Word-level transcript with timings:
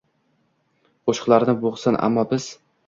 Qo’shiqlarni 1.11 1.57
bo’g’sin, 1.63 2.03
ammo 2.11 2.27
biz 2.35 2.51